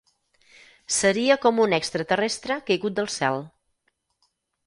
[0.95, 3.37] Seria com un extraterrestre caigut del cel.